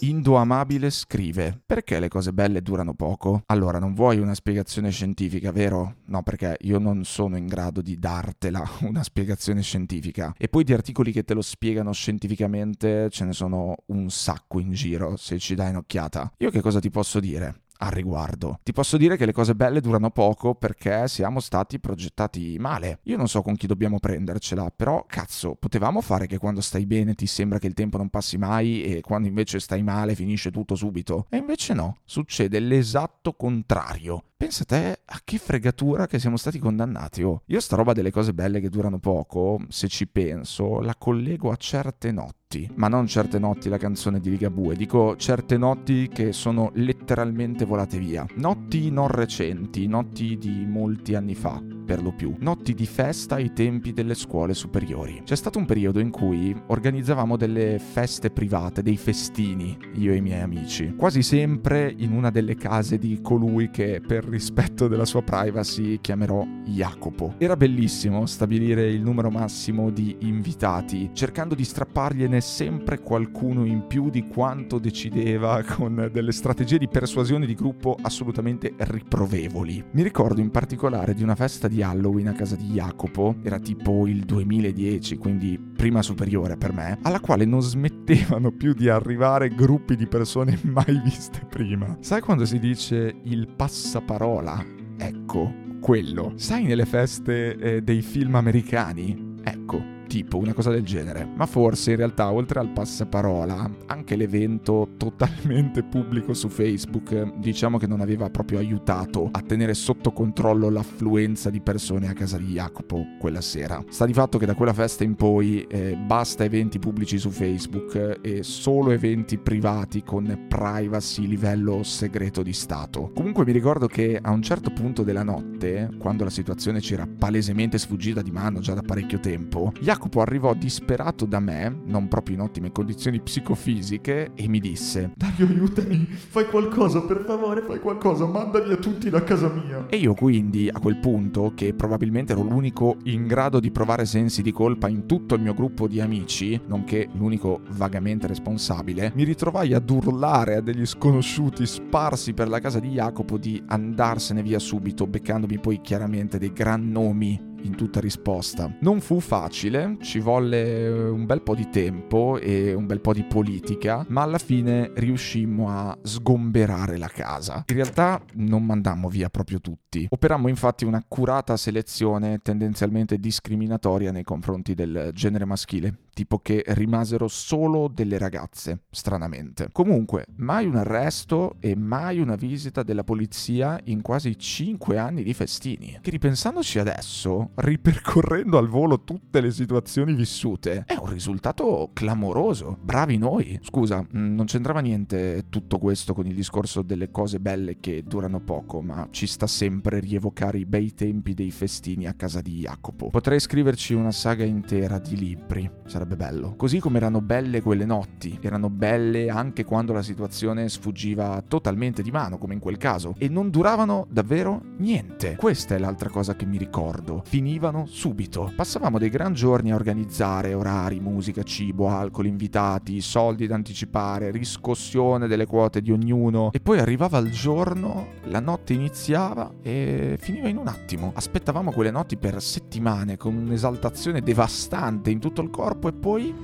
Indo 0.00 0.36
Amabile 0.36 0.90
scrive: 0.90 1.60
Perché 1.66 1.98
le 1.98 2.08
cose 2.08 2.32
belle 2.32 2.62
durano 2.62 2.94
poco? 2.94 3.42
Allora, 3.46 3.80
non 3.80 3.94
vuoi 3.94 4.18
una 4.18 4.34
spiegazione 4.34 4.90
scientifica, 4.90 5.50
vero? 5.50 5.96
No, 6.06 6.22
perché 6.22 6.56
io 6.60 6.78
non 6.78 7.04
sono 7.04 7.36
in 7.36 7.46
grado 7.46 7.82
di 7.82 7.98
dartela 7.98 8.62
una 8.82 9.02
spiegazione 9.02 9.60
scientifica. 9.62 10.32
E 10.38 10.48
poi 10.48 10.62
di 10.62 10.72
articoli 10.72 11.10
che 11.10 11.24
te 11.24 11.34
lo 11.34 11.42
spiegano 11.42 11.92
scientificamente 11.92 13.08
ce 13.10 13.24
ne 13.24 13.32
sono 13.32 13.74
un 13.86 14.08
sacco 14.10 14.60
in 14.60 14.72
giro, 14.72 15.16
se 15.16 15.38
ci 15.38 15.56
dai 15.56 15.70
un'occhiata. 15.70 16.32
Io 16.38 16.50
che 16.50 16.60
cosa 16.60 16.78
ti 16.78 16.90
posso 16.90 17.18
dire? 17.18 17.62
Al 17.78 17.90
riguardo. 17.90 18.60
Ti 18.62 18.72
posso 18.72 18.96
dire 18.96 19.16
che 19.16 19.26
le 19.26 19.32
cose 19.32 19.54
belle 19.54 19.80
durano 19.80 20.10
poco 20.10 20.54
perché 20.54 21.08
siamo 21.08 21.40
stati 21.40 21.78
progettati 21.78 22.56
male. 22.58 23.00
Io 23.04 23.16
non 23.16 23.28
so 23.28 23.42
con 23.42 23.56
chi 23.56 23.66
dobbiamo 23.66 23.98
prendercela, 23.98 24.70
però 24.74 25.04
cazzo, 25.06 25.54
potevamo 25.54 26.00
fare 26.00 26.26
che 26.26 26.38
quando 26.38 26.60
stai 26.60 26.86
bene 26.86 27.14
ti 27.14 27.26
sembra 27.26 27.58
che 27.58 27.66
il 27.66 27.74
tempo 27.74 27.96
non 27.96 28.08
passi 28.08 28.36
mai 28.38 28.82
e 28.82 29.00
quando 29.00 29.28
invece 29.28 29.60
stai 29.60 29.82
male 29.82 30.14
finisce 30.14 30.50
tutto 30.50 30.74
subito. 30.74 31.26
E 31.30 31.36
invece 31.36 31.74
no, 31.74 31.98
succede 32.04 32.58
l'esatto 32.60 33.34
contrario. 33.34 34.22
Pensa 34.38 34.64
te 34.64 35.00
a 35.04 35.20
che 35.24 35.36
fregatura 35.36 36.06
che 36.06 36.20
siamo 36.20 36.36
stati 36.36 36.60
condannati. 36.60 37.24
Oh, 37.24 37.42
io 37.46 37.58
sta 37.58 37.74
roba 37.74 37.92
delle 37.92 38.12
cose 38.12 38.32
belle 38.32 38.60
che 38.60 38.68
durano 38.68 39.00
poco, 39.00 39.58
se 39.66 39.88
ci 39.88 40.06
penso, 40.06 40.78
la 40.78 40.94
collego 40.96 41.50
a 41.50 41.56
certe 41.56 42.12
notti. 42.12 42.70
Ma 42.76 42.86
non 42.86 43.08
certe 43.08 43.40
notti 43.40 43.68
la 43.68 43.78
canzone 43.78 44.20
di 44.20 44.30
Ligabue, 44.30 44.76
dico 44.76 45.16
certe 45.16 45.56
notti 45.56 46.06
che 46.06 46.32
sono 46.32 46.70
letteralmente 46.74 47.64
volate 47.64 47.98
via. 47.98 48.24
Notti 48.36 48.92
non 48.92 49.08
recenti, 49.08 49.88
notti 49.88 50.38
di 50.38 50.64
molti 50.64 51.16
anni 51.16 51.34
fa 51.34 51.77
per 51.88 52.02
lo 52.02 52.12
più, 52.12 52.34
notti 52.40 52.74
di 52.74 52.84
festa 52.84 53.36
ai 53.36 53.54
tempi 53.54 53.94
delle 53.94 54.14
scuole 54.14 54.52
superiori. 54.52 55.22
C'è 55.24 55.34
stato 55.34 55.58
un 55.58 55.64
periodo 55.64 56.00
in 56.00 56.10
cui 56.10 56.54
organizzavamo 56.66 57.38
delle 57.38 57.78
feste 57.78 58.28
private, 58.28 58.82
dei 58.82 58.98
festini, 58.98 59.74
io 59.94 60.12
e 60.12 60.16
i 60.16 60.20
miei 60.20 60.42
amici, 60.42 60.92
quasi 60.94 61.22
sempre 61.22 61.90
in 61.96 62.12
una 62.12 62.28
delle 62.28 62.56
case 62.56 62.98
di 62.98 63.20
colui 63.22 63.70
che 63.70 64.02
per 64.06 64.26
rispetto 64.26 64.86
della 64.86 65.06
sua 65.06 65.22
privacy 65.22 65.98
chiamerò 66.02 66.46
Jacopo. 66.66 67.36
Era 67.38 67.56
bellissimo 67.56 68.26
stabilire 68.26 68.86
il 68.90 69.00
numero 69.00 69.30
massimo 69.30 69.88
di 69.88 70.14
invitati, 70.18 71.08
cercando 71.14 71.54
di 71.54 71.64
strappargliene 71.64 72.42
sempre 72.42 73.00
qualcuno 73.00 73.64
in 73.64 73.86
più 73.86 74.10
di 74.10 74.26
quanto 74.26 74.78
decideva 74.78 75.62
con 75.62 76.10
delle 76.12 76.32
strategie 76.32 76.76
di 76.76 76.86
persuasione 76.86 77.46
di 77.46 77.54
gruppo 77.54 77.96
assolutamente 78.02 78.74
riprovevoli. 78.76 79.82
Mi 79.92 80.02
ricordo 80.02 80.42
in 80.42 80.50
particolare 80.50 81.14
di 81.14 81.22
una 81.22 81.34
festa 81.34 81.66
di 81.66 81.76
Halloween 81.82 82.28
a 82.28 82.32
casa 82.32 82.56
di 82.56 82.66
Jacopo, 82.66 83.36
era 83.42 83.58
tipo 83.58 84.06
il 84.06 84.24
2010, 84.24 85.16
quindi 85.16 85.58
prima 85.58 86.02
superiore 86.02 86.56
per 86.56 86.72
me, 86.72 86.98
alla 87.02 87.20
quale 87.20 87.44
non 87.44 87.62
smettevano 87.62 88.50
più 88.52 88.72
di 88.72 88.88
arrivare 88.88 89.48
gruppi 89.48 89.96
di 89.96 90.06
persone 90.06 90.58
mai 90.64 91.00
viste 91.02 91.46
prima. 91.48 91.96
Sai 92.00 92.20
quando 92.20 92.44
si 92.44 92.58
dice 92.58 93.20
il 93.24 93.48
passaparola? 93.48 94.64
Ecco, 94.98 95.52
quello. 95.80 96.32
Sai 96.36 96.64
nelle 96.64 96.86
feste 96.86 97.56
eh, 97.56 97.82
dei 97.82 98.02
film 98.02 98.34
americani? 98.34 99.36
Ecco, 99.42 99.96
tipo 100.08 100.38
una 100.38 100.54
cosa 100.54 100.70
del 100.70 100.82
genere. 100.82 101.24
Ma 101.36 101.46
forse 101.46 101.92
in 101.92 101.98
realtà 101.98 102.32
oltre 102.32 102.58
al 102.58 102.70
passaparola, 102.70 103.70
anche 103.86 104.16
l'evento 104.16 104.88
totalmente 104.96 105.84
pubblico 105.84 106.34
su 106.34 106.48
Facebook, 106.48 107.36
diciamo 107.36 107.78
che 107.78 107.86
non 107.86 108.00
aveva 108.00 108.28
proprio 108.30 108.58
aiutato 108.58 109.28
a 109.30 109.40
tenere 109.42 109.74
sotto 109.74 110.10
controllo 110.10 110.70
l'affluenza 110.70 111.50
di 111.50 111.60
persone 111.60 112.08
a 112.08 112.14
casa 112.14 112.38
di 112.38 112.46
Jacopo 112.46 113.04
quella 113.20 113.40
sera. 113.40 113.84
Sta 113.88 114.06
di 114.06 114.12
fatto 114.12 114.38
che 114.38 114.46
da 114.46 114.54
quella 114.54 114.72
festa 114.72 115.04
in 115.04 115.14
poi 115.14 115.62
eh, 115.68 115.94
basta 115.94 116.42
eventi 116.42 116.80
pubblici 116.80 117.18
su 117.18 117.30
Facebook 117.30 118.18
e 118.22 118.42
solo 118.42 118.90
eventi 118.90 119.38
privati 119.38 120.02
con 120.02 120.46
privacy 120.48 121.26
livello 121.26 121.82
segreto 121.82 122.42
di 122.42 122.52
Stato. 122.52 123.12
Comunque 123.14 123.44
mi 123.44 123.52
ricordo 123.52 123.86
che 123.86 124.18
a 124.20 124.30
un 124.30 124.42
certo 124.42 124.70
punto 124.70 125.02
della 125.02 125.22
notte, 125.22 125.90
quando 125.98 126.24
la 126.24 126.30
situazione 126.30 126.80
ci 126.80 126.94
era 126.94 127.06
palesemente 127.06 127.76
sfuggita 127.76 128.22
di 128.22 128.30
mano 128.30 128.60
già 128.60 128.72
da 128.72 128.82
parecchio 128.82 129.20
tempo, 129.20 129.72
Jacopo 129.80 129.97
Jacopo 129.98 130.20
arrivò 130.20 130.54
disperato 130.54 131.26
da 131.26 131.40
me, 131.40 131.82
non 131.86 132.06
proprio 132.06 132.36
in 132.36 132.42
ottime 132.42 132.70
condizioni 132.70 133.20
psicofisiche, 133.20 134.30
e 134.34 134.46
mi 134.46 134.60
disse: 134.60 135.10
Dario, 135.16 135.46
aiutami, 135.46 136.06
fai 136.06 136.46
qualcosa, 136.46 137.02
per 137.02 137.24
favore, 137.26 137.62
fai 137.62 137.80
qualcosa, 137.80 138.24
manda 138.24 138.60
via 138.60 138.76
tutti 138.76 139.10
da 139.10 139.24
casa 139.24 139.48
mia. 139.48 139.86
E 139.88 139.96
io 139.96 140.14
quindi, 140.14 140.70
a 140.72 140.78
quel 140.78 140.98
punto, 140.98 141.52
che 141.56 141.74
probabilmente 141.74 142.32
ero 142.32 142.42
l'unico 142.42 142.98
in 143.04 143.26
grado 143.26 143.58
di 143.58 143.72
provare 143.72 144.04
sensi 144.04 144.40
di 144.40 144.52
colpa 144.52 144.86
in 144.86 145.06
tutto 145.06 145.34
il 145.34 145.42
mio 145.42 145.52
gruppo 145.52 145.88
di 145.88 146.00
amici, 146.00 146.58
nonché 146.68 147.08
l'unico 147.14 147.62
vagamente 147.70 148.28
responsabile, 148.28 149.10
mi 149.16 149.24
ritrovai 149.24 149.74
ad 149.74 149.90
urlare 149.90 150.54
a 150.54 150.60
degli 150.60 150.86
sconosciuti 150.86 151.66
sparsi 151.66 152.34
per 152.34 152.48
la 152.48 152.60
casa 152.60 152.78
di 152.78 152.90
Jacopo 152.90 153.36
di 153.36 153.60
andarsene 153.66 154.44
via 154.44 154.60
subito, 154.60 155.08
beccandomi 155.08 155.58
poi 155.58 155.80
chiaramente 155.80 156.38
dei 156.38 156.52
gran 156.52 156.88
nomi 156.88 157.47
in 157.62 157.74
tutta 157.74 158.00
risposta. 158.00 158.72
Non 158.80 159.00
fu 159.00 159.20
facile, 159.20 159.96
ci 160.00 160.18
volle 160.18 160.84
eh, 160.84 161.08
un 161.08 161.26
bel 161.26 161.42
po' 161.42 161.54
di 161.54 161.68
tempo 161.70 162.38
e 162.38 162.72
un 162.74 162.86
bel 162.86 163.00
po' 163.00 163.12
di 163.12 163.24
politica, 163.24 164.04
ma 164.08 164.22
alla 164.22 164.38
fine 164.38 164.90
riuscimmo 164.94 165.68
a 165.68 165.96
sgomberare 166.02 166.96
la 166.96 167.08
casa. 167.08 167.64
In 167.66 167.74
realtà 167.74 168.20
non 168.34 168.64
mandammo 168.64 169.08
via 169.08 169.28
proprio 169.28 169.60
tutti. 169.60 170.06
Operammo 170.10 170.48
infatti 170.48 170.84
un'accurata 170.84 171.56
selezione 171.56 172.38
tendenzialmente 172.42 173.18
discriminatoria 173.18 174.12
nei 174.12 174.24
confronti 174.24 174.74
del 174.74 175.10
genere 175.12 175.44
maschile, 175.44 175.94
tipo 176.18 176.40
che 176.40 176.64
rimasero 176.66 177.28
solo 177.28 177.86
delle 177.86 178.18
ragazze, 178.18 178.80
stranamente. 178.90 179.68
Comunque, 179.70 180.24
mai 180.38 180.66
un 180.66 180.74
arresto 180.74 181.58
e 181.60 181.76
mai 181.76 182.18
una 182.18 182.34
visita 182.34 182.82
della 182.82 183.04
polizia 183.04 183.78
in 183.84 184.02
quasi 184.02 184.36
5 184.36 184.98
anni 184.98 185.22
di 185.22 185.32
festini. 185.32 185.96
Che 186.02 186.10
ripensandoci 186.10 186.80
adesso, 186.80 187.50
ripercorrendo 187.54 188.58
al 188.58 188.66
volo 188.66 189.04
tutte 189.04 189.40
le 189.40 189.52
situazioni 189.52 190.12
vissute, 190.12 190.82
è 190.88 190.96
un 190.98 191.08
risultato 191.08 191.90
clamoroso. 191.92 192.76
Bravi 192.82 193.16
noi. 193.16 193.56
Scusa, 193.62 194.02
mm, 194.02 194.34
non 194.34 194.46
c'entrava 194.46 194.80
niente 194.80 195.44
tutto 195.48 195.78
questo 195.78 196.14
con 196.14 196.26
il 196.26 196.34
discorso 196.34 196.82
delle 196.82 197.12
cose 197.12 197.38
belle 197.38 197.78
che 197.78 198.02
durano 198.02 198.40
poco, 198.40 198.82
ma 198.82 199.06
ci 199.12 199.28
sta 199.28 199.46
sempre 199.46 200.00
rievocare 200.00 200.58
i 200.58 200.66
bei 200.66 200.94
tempi 200.94 201.32
dei 201.32 201.52
festini 201.52 202.08
a 202.08 202.14
casa 202.14 202.40
di 202.40 202.58
Jacopo. 202.58 203.08
Potrei 203.08 203.38
scriverci 203.38 203.94
una 203.94 204.10
saga 204.10 204.42
intera 204.42 204.98
di 204.98 205.16
libri, 205.16 205.70
sarebbe 205.86 206.06
sarebbe 206.08 206.16
bello. 206.16 206.54
Così 206.56 206.78
come 206.80 206.96
erano 206.96 207.20
belle 207.20 207.60
quelle 207.60 207.84
notti, 207.84 208.38
erano 208.40 208.70
belle 208.70 209.28
anche 209.28 209.64
quando 209.64 209.92
la 209.92 210.02
situazione 210.02 210.68
sfuggiva 210.68 211.42
totalmente 211.46 212.02
di 212.02 212.10
mano, 212.10 212.38
come 212.38 212.54
in 212.54 212.60
quel 212.60 212.78
caso, 212.78 213.14
e 213.18 213.28
non 213.28 213.50
duravano 213.50 214.06
davvero 214.08 214.62
niente. 214.78 215.36
Questa 215.36 215.74
è 215.74 215.78
l'altra 215.78 216.08
cosa 216.08 216.34
che 216.34 216.46
mi 216.46 216.56
ricordo. 216.56 217.22
Finivano 217.26 217.84
subito. 217.86 218.50
Passavamo 218.56 218.98
dei 218.98 219.10
gran 219.10 219.34
giorni 219.34 219.70
a 219.70 219.74
organizzare 219.74 220.54
orari, 220.54 220.98
musica, 221.00 221.42
cibo, 221.42 221.88
alcol, 221.90 222.26
invitati, 222.26 223.00
soldi 223.00 223.46
da 223.46 223.54
anticipare, 223.54 224.30
riscossione 224.30 225.26
delle 225.26 225.46
quote 225.46 225.82
di 225.82 225.92
ognuno, 225.92 226.50
e 226.52 226.60
poi 226.60 226.78
arrivava 226.78 227.18
il 227.18 227.30
giorno, 227.30 228.12
la 228.24 228.40
notte 228.40 228.72
iniziava 228.72 229.52
e 229.60 230.16
finiva 230.18 230.48
in 230.48 230.56
un 230.56 230.68
attimo. 230.68 231.12
Aspettavamo 231.14 231.72
quelle 231.72 231.90
notti 231.90 232.16
per 232.16 232.40
settimane 232.40 233.16
con 233.16 233.34
un'esaltazione 233.34 234.22
devastante 234.22 235.10
in 235.10 235.18
tutto 235.18 235.42
il 235.42 235.50
corpo 235.50 235.88
e 235.88 235.92
poi 235.98 236.34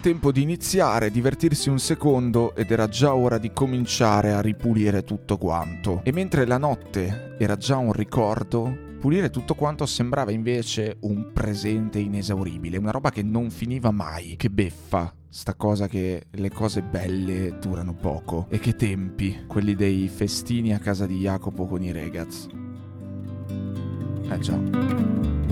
tempo 0.00 0.32
di 0.32 0.42
iniziare, 0.42 1.12
divertirsi 1.12 1.70
un 1.70 1.78
secondo 1.78 2.56
ed 2.56 2.72
era 2.72 2.88
già 2.88 3.14
ora 3.14 3.38
di 3.38 3.52
cominciare 3.52 4.32
a 4.32 4.40
ripulire 4.40 5.04
tutto 5.04 5.38
quanto. 5.38 6.00
E 6.02 6.12
mentre 6.12 6.44
la 6.44 6.58
notte 6.58 7.36
era 7.38 7.56
già 7.56 7.76
un 7.76 7.92
ricordo, 7.92 8.76
pulire 8.98 9.30
tutto 9.30 9.54
quanto 9.54 9.86
sembrava 9.86 10.32
invece 10.32 10.96
un 11.02 11.30
presente 11.32 12.00
inesauribile, 12.00 12.78
una 12.78 12.90
roba 12.90 13.10
che 13.10 13.22
non 13.22 13.50
finiva 13.50 13.92
mai. 13.92 14.34
Che 14.36 14.50
beffa, 14.50 15.14
sta 15.28 15.54
cosa 15.54 15.86
che 15.86 16.26
le 16.30 16.50
cose 16.50 16.82
belle 16.82 17.58
durano 17.60 17.94
poco. 17.94 18.46
E 18.50 18.58
che 18.58 18.74
tempi, 18.74 19.44
quelli 19.46 19.76
dei 19.76 20.08
festini 20.08 20.74
a 20.74 20.78
casa 20.80 21.06
di 21.06 21.18
Jacopo 21.18 21.66
con 21.66 21.82
i 21.82 21.92
regaz. 21.92 22.48
Eh 24.30 24.38
già. 24.40 25.51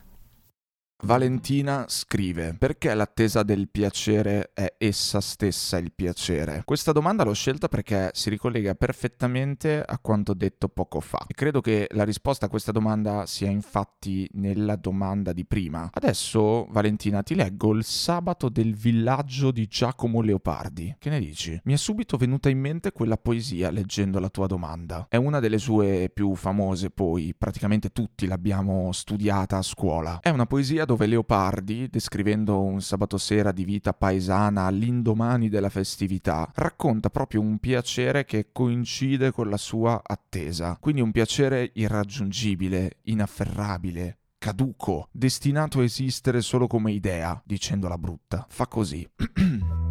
Valentina 1.03 1.85
scrive: 1.87 2.55
Perché 2.57 2.93
l'attesa 2.93 3.41
del 3.41 3.69
piacere 3.69 4.51
è 4.53 4.75
essa 4.77 5.19
stessa 5.19 5.77
il 5.77 5.91
piacere? 5.91 6.61
Questa 6.63 6.91
domanda 6.91 7.23
l'ho 7.23 7.33
scelta 7.33 7.67
perché 7.67 8.11
si 8.13 8.29
ricollega 8.29 8.75
perfettamente 8.75 9.83
a 9.83 9.97
quanto 9.97 10.35
detto 10.35 10.69
poco 10.69 10.99
fa. 10.99 11.25
E 11.27 11.33
credo 11.33 11.59
che 11.59 11.87
la 11.91 12.03
risposta 12.03 12.45
a 12.45 12.49
questa 12.49 12.71
domanda 12.71 13.25
sia 13.25 13.49
infatti 13.49 14.29
nella 14.33 14.75
domanda 14.75 15.33
di 15.33 15.43
prima. 15.43 15.89
Adesso, 15.91 16.67
Valentina, 16.69 17.23
ti 17.23 17.33
leggo 17.33 17.73
il 17.73 17.83
sabato 17.83 18.49
del 18.49 18.75
villaggio 18.75 19.49
di 19.49 19.65
Giacomo 19.67 20.21
Leopardi. 20.21 20.95
Che 20.99 21.09
ne 21.09 21.19
dici? 21.19 21.59
Mi 21.63 21.73
è 21.73 21.77
subito 21.77 22.15
venuta 22.15 22.49
in 22.49 22.59
mente 22.59 22.91
quella 22.91 23.17
poesia 23.17 23.71
leggendo 23.71 24.19
la 24.19 24.29
tua 24.29 24.45
domanda. 24.45 25.07
È 25.09 25.15
una 25.15 25.39
delle 25.39 25.57
sue 25.57 26.11
più 26.13 26.35
famose, 26.35 26.91
poi 26.91 27.33
praticamente 27.35 27.89
tutti 27.89 28.27
l'abbiamo 28.27 28.91
studiata 28.91 29.57
a 29.57 29.61
scuola. 29.63 30.19
È 30.21 30.29
una 30.29 30.45
poesia 30.45 30.85
dove 30.91 31.07
Leopardi, 31.07 31.87
descrivendo 31.89 32.59
un 32.59 32.81
sabato 32.81 33.17
sera 33.17 33.53
di 33.53 33.63
vita 33.63 33.93
paesana 33.93 34.65
all'indomani 34.65 35.47
della 35.47 35.69
festività, 35.69 36.51
racconta 36.55 37.09
proprio 37.09 37.39
un 37.39 37.59
piacere 37.59 38.25
che 38.25 38.49
coincide 38.51 39.31
con 39.31 39.49
la 39.49 39.55
sua 39.55 40.01
attesa. 40.03 40.75
Quindi 40.81 40.99
un 40.99 41.11
piacere 41.11 41.71
irraggiungibile, 41.75 42.97
inafferrabile, 43.03 44.17
caduco, 44.37 45.07
destinato 45.13 45.79
a 45.79 45.83
esistere 45.83 46.41
solo 46.41 46.67
come 46.67 46.91
idea, 46.91 47.41
dicendola 47.45 47.97
brutta. 47.97 48.45
Fa 48.49 48.67
così. 48.67 49.09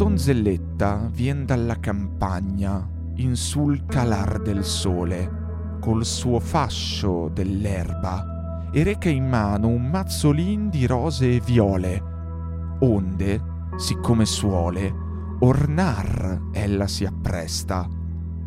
donzelletta 0.00 1.10
vien 1.12 1.44
dalla 1.44 1.78
campagna 1.78 2.88
in 3.16 3.36
sul 3.36 3.84
calar 3.84 4.40
del 4.40 4.64
sole, 4.64 5.78
col 5.78 6.06
suo 6.06 6.40
fascio 6.40 7.28
dell'erba, 7.28 8.70
e 8.72 8.82
reca 8.82 9.10
in 9.10 9.28
mano 9.28 9.68
un 9.68 9.90
mazzolin 9.90 10.70
di 10.70 10.86
rose 10.86 11.34
e 11.34 11.42
viole, 11.44 12.02
onde, 12.78 13.42
siccome 13.76 14.24
suole, 14.24 14.90
ornar 15.40 16.48
ella 16.52 16.86
si 16.86 17.04
appresta, 17.04 17.86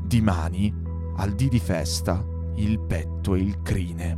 di 0.04 0.22
mani, 0.22 0.74
al 1.18 1.34
dì 1.34 1.50
di 1.50 1.60
festa, 1.60 2.26
il 2.56 2.80
petto 2.80 3.36
e 3.36 3.42
il 3.42 3.62
crine. 3.62 4.18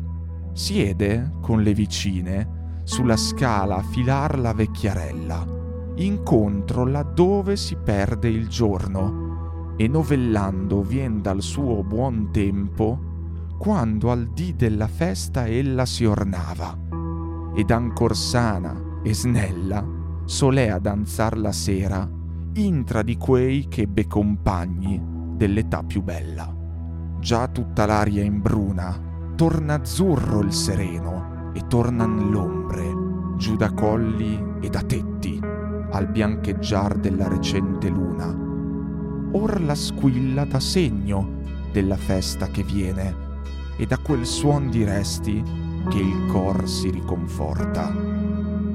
Siede 0.54 1.34
con 1.42 1.64
le 1.64 1.74
vicine 1.74 2.80
sulla 2.86 3.18
scala 3.18 3.76
a 3.76 3.84
filar 3.84 4.40
la 4.40 4.54
vecchiarella, 4.54 5.55
incontro 5.96 6.86
laddove 6.86 7.56
si 7.56 7.76
perde 7.76 8.30
il 8.30 8.48
giorno, 8.48 9.74
e 9.78 9.88
novellando 9.88 10.82
vien 10.82 11.22
dal 11.22 11.42
suo 11.42 11.84
buon 11.84 12.30
tempo, 12.32 13.00
quando 13.58 14.12
al 14.12 14.28
dì 14.28 14.56
della 14.56 14.88
festa 14.88 15.48
ella 15.48 15.86
si 15.86 16.06
ornava, 16.06 16.78
ed 17.56 17.72
ancor 17.72 18.16
sana 18.16 19.00
e 19.04 19.14
snella 19.14 19.86
solea 20.26 20.80
danzar 20.80 21.38
la 21.38 21.52
sera, 21.52 22.10
intra 22.54 23.02
di 23.02 23.18
quei 23.18 23.68
che 23.68 23.82
ebbe 23.82 24.08
compagni 24.08 25.02
dell'età 25.36 25.84
più 25.84 26.02
bella. 26.02 26.54
Già 27.20 27.48
tutta 27.48 27.86
l'aria 27.86 28.24
imbruna, 28.24 29.00
torna 29.36 29.76
azzurro 29.76 30.42
il 30.42 30.52
sereno, 30.52 31.52
e 31.54 31.68
tornan 31.68 32.30
l'ombre, 32.30 32.84
giù 33.38 33.56
da 33.56 33.72
colli 33.72 34.42
e 34.62 34.70
da 34.70 34.82
tetti, 34.82 35.15
al 35.96 36.08
biancheggiar 36.08 36.98
della 36.98 37.28
recente 37.30 37.88
luna. 37.88 38.28
Or 39.32 39.62
la 39.62 39.76
squilla 39.76 40.44
dà 40.44 40.60
segno 40.60 41.42
della 41.72 41.96
festa 41.96 42.48
che 42.48 42.64
viene, 42.64 43.24
e 43.78 43.86
da 43.86 43.98
quel 43.98 44.26
suon 44.26 44.70
diresti 44.70 45.42
che 45.90 46.00
il 46.00 46.26
cor 46.28 46.68
si 46.68 46.90
riconforta. 46.90 47.94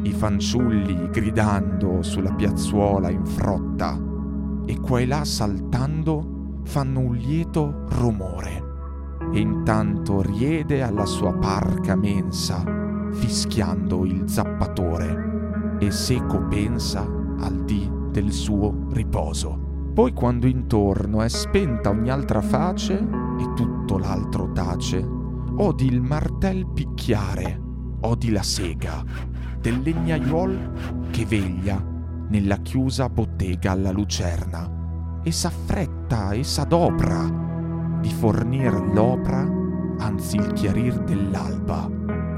I 0.02 0.12
fanciulli 0.12 1.10
gridando 1.10 2.02
sulla 2.02 2.32
piazzuola 2.32 3.10
in 3.10 3.24
frotta 3.26 3.98
e 4.64 4.80
qua 4.80 5.00
e 5.00 5.06
là 5.06 5.24
saltando 5.24 6.60
fanno 6.64 7.00
un 7.00 7.16
lieto 7.16 7.84
rumore. 7.88 8.68
E 9.32 9.40
intanto 9.40 10.22
riede 10.22 10.82
alla 10.82 11.04
sua 11.04 11.34
parca 11.34 11.96
mensa, 11.96 12.62
fischiando 13.12 14.04
il 14.04 14.22
zappatore, 14.26 15.39
e 15.80 15.90
seco 15.90 16.42
pensa 16.42 17.00
al 17.38 17.64
dì 17.64 17.90
del 18.10 18.30
suo 18.32 18.88
riposo. 18.90 19.88
Poi 19.94 20.12
quando 20.12 20.46
intorno 20.46 21.22
è 21.22 21.28
spenta 21.28 21.88
ogni 21.88 22.10
altra 22.10 22.42
face 22.42 22.94
e 22.94 23.54
tutto 23.54 23.96
l'altro 23.96 24.52
tace, 24.52 25.04
odi 25.56 25.86
il 25.86 26.02
martel 26.02 26.66
picchiare, 26.66 27.60
odi 28.00 28.30
la 28.30 28.42
sega 28.42 29.02
del 29.58 29.80
legnaiuol 29.80 31.08
che 31.10 31.24
veglia 31.24 31.82
nella 32.28 32.56
chiusa 32.58 33.08
bottega 33.08 33.72
alla 33.72 33.90
lucerna 33.90 35.20
e 35.22 35.32
s'affretta 35.32 36.32
e 36.32 36.44
s'adopra 36.44 37.98
di 38.00 38.10
fornir 38.10 38.72
l'opra 38.94 39.58
anzi 39.98 40.36
il 40.36 40.52
chiarir 40.52 41.02
dell'alba. 41.04 41.90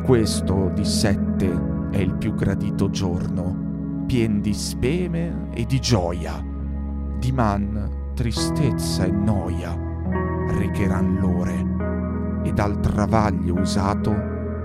Questo 0.04 0.70
di 0.74 0.84
sette 0.84 1.71
è 1.92 1.98
il 1.98 2.16
più 2.16 2.34
gradito 2.34 2.90
giorno, 2.90 4.04
pien 4.06 4.40
di 4.40 4.52
speme 4.52 5.50
e 5.54 5.64
di 5.64 5.78
gioia 5.78 6.50
di 7.22 7.30
man 7.30 8.10
tristezza 8.14 9.04
e 9.04 9.12
noia 9.12 9.78
recheran 10.48 11.18
l'ore, 11.20 12.48
e 12.48 12.52
dal 12.52 12.80
travaglio 12.80 13.60
usato 13.60 14.12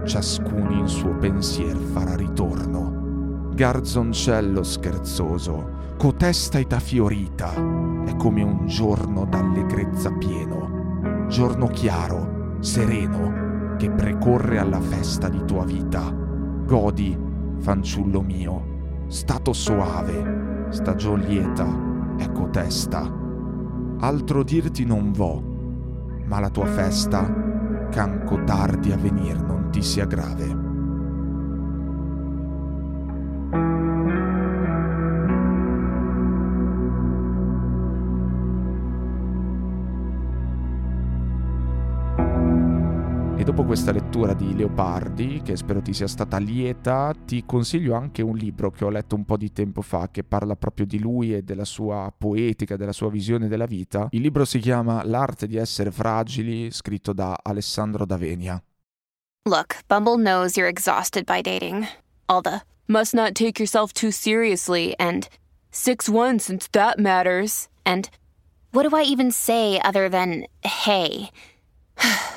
ciascun 0.06 0.72
in 0.72 0.88
suo 0.88 1.16
pensier 1.18 1.78
farà 1.78 2.16
ritorno. 2.16 3.52
Garzoncello 3.54 4.64
scherzoso, 4.64 5.70
cotesta 5.98 6.58
età 6.58 6.80
fiorita, 6.80 7.54
è 8.06 8.16
come 8.16 8.42
un 8.42 8.66
giorno 8.66 9.26
d'allegrezza 9.26 10.12
pieno, 10.14 11.28
giorno 11.28 11.68
chiaro, 11.68 12.56
sereno, 12.60 13.76
che 13.78 13.92
precorre 13.92 14.58
alla 14.58 14.82
festa 14.82 15.30
di 15.30 15.46
tua 15.46 15.64
vita. 15.64 16.27
Godi, 16.68 17.18
fanciullo 17.60 18.22
mio, 18.22 19.06
stato 19.08 19.54
soave, 19.54 20.68
stagion 20.68 21.22
lieta, 21.22 21.66
ecco 22.18 22.50
testa. 22.50 23.10
Altro 24.00 24.44
dirti 24.44 24.84
non 24.84 25.14
vo, 25.14 25.42
ma 26.26 26.42
la 26.42 26.50
tua 26.50 26.66
festa, 26.66 27.88
canco 27.90 28.44
tardi 28.44 28.92
a 28.92 28.98
venir 28.98 29.42
non 29.42 29.70
ti 29.72 29.82
sia 29.82 30.04
grave. 30.04 30.67
Dopo 43.48 43.63
questa 43.63 43.94
lettura 43.94 44.34
di 44.34 44.54
Leopardi, 44.54 45.42
che 45.42 45.56
spero 45.56 45.82
ti 45.82 45.94
sia 45.94 46.08
stata 46.08 46.38
lieta, 46.38 47.16
ti 47.25 47.46
consiglio 47.46 47.96
anche 47.96 48.22
un 48.22 48.36
libro 48.36 48.72
che 48.72 48.84
ho 48.84 48.89
letto 48.89 49.16
un 49.16 49.24
po' 49.24 49.38
di 49.38 49.54
tempo 49.54 49.82
fa, 49.82 50.10
che 50.12 50.25
parla 50.25 50.58
proprio 50.58 50.86
di 50.86 51.00
lui 51.00 51.34
e 51.34 51.44
della 51.44 51.63
sua 51.63 52.13
poetica, 52.16 52.75
della 52.75 52.92
sua 52.92 53.10
visione 53.10 53.48
della 53.48 53.66
vita. 53.66 54.10
Il 54.12 54.20
libro 54.20 54.44
si 54.44 54.60
chiama 54.60 55.01
L'arte 55.06 55.48
di 55.48 55.56
essere 55.56 55.92
fragili, 55.92 56.70
scritto 56.72 57.13
da 57.13 57.39
Alessandro 57.42 58.06
Davenia. 58.06 58.62
Look, 59.46 59.77
Bumble 59.88 60.18
knows 60.18 60.58
you're 60.58 60.70
exhausted 60.70 61.24
by 61.24 61.42
dating. 61.42 61.88
All 62.25 62.42
the 62.42 62.63
must 62.88 63.13
not 63.13 63.32
take 63.32 63.62
yourself 63.62 63.94
too 63.94 64.12
seriously 64.12 64.94
and 65.00 65.25
6-1 65.72 66.42
since 66.42 66.68
that 66.72 67.00
matters. 67.00 67.70
And 67.86 68.10
what 68.74 68.86
do 68.86 68.94
I 68.94 69.04
even 69.04 69.32
say 69.32 69.80
other 69.86 70.10
than 70.10 70.48
hey? 70.66 71.30